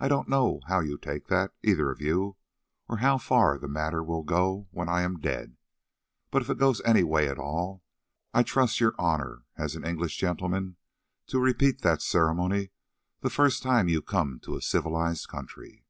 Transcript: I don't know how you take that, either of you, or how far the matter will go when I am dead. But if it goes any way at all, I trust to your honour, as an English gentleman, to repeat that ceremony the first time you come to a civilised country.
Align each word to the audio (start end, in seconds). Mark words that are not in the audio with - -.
I 0.00 0.08
don't 0.08 0.28
know 0.28 0.62
how 0.66 0.80
you 0.80 0.98
take 0.98 1.28
that, 1.28 1.54
either 1.62 1.92
of 1.92 2.00
you, 2.00 2.36
or 2.88 2.96
how 2.96 3.18
far 3.18 3.56
the 3.56 3.68
matter 3.68 4.02
will 4.02 4.24
go 4.24 4.66
when 4.72 4.88
I 4.88 5.02
am 5.02 5.20
dead. 5.20 5.56
But 6.32 6.42
if 6.42 6.50
it 6.50 6.58
goes 6.58 6.80
any 6.84 7.04
way 7.04 7.28
at 7.28 7.38
all, 7.38 7.84
I 8.32 8.42
trust 8.42 8.78
to 8.78 8.86
your 8.86 8.96
honour, 8.98 9.44
as 9.56 9.76
an 9.76 9.86
English 9.86 10.16
gentleman, 10.16 10.74
to 11.28 11.38
repeat 11.38 11.82
that 11.82 12.02
ceremony 12.02 12.70
the 13.20 13.30
first 13.30 13.62
time 13.62 13.86
you 13.86 14.02
come 14.02 14.40
to 14.40 14.56
a 14.56 14.60
civilised 14.60 15.28
country. 15.28 15.84